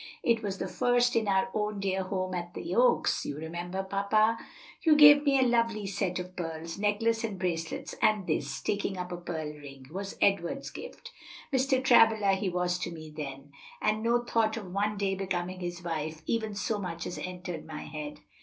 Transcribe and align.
"It 0.23 0.41
was 0.41 0.57
the 0.57 0.67
first 0.67 1.15
in 1.15 1.27
our 1.27 1.49
own 1.53 1.79
dear 1.79 2.01
home 2.01 2.33
at 2.33 2.55
the 2.55 2.73
Oaks, 2.73 3.23
you 3.23 3.37
remember, 3.37 3.83
papa. 3.83 4.39
You 4.81 4.95
gave 4.95 5.23
me 5.23 5.37
a 5.37 5.43
lovely 5.43 5.85
set 5.85 6.17
of 6.17 6.35
pearls 6.35 6.79
necklace 6.79 7.23
and 7.23 7.37
bracelets 7.37 7.93
and 8.01 8.25
this," 8.25 8.61
taking 8.61 8.97
up 8.97 9.11
a 9.11 9.17
pearl 9.17 9.53
ring, 9.53 9.85
"was 9.91 10.17
Edward's 10.19 10.71
gift. 10.71 11.11
Mr. 11.53 11.83
Travilla 11.83 12.31
he 12.31 12.49
was 12.49 12.79
to 12.79 12.89
me 12.89 13.11
then, 13.15 13.51
and 13.79 14.01
no 14.01 14.23
thought 14.23 14.57
of 14.57 14.71
one 14.73 14.97
day 14.97 15.13
becoming 15.13 15.59
his 15.59 15.83
wife 15.83 16.23
even 16.25 16.55
so 16.55 16.79
much 16.79 17.05
as 17.05 17.19
entered 17.19 17.63
my 17.63 17.83
head. 17.83 18.21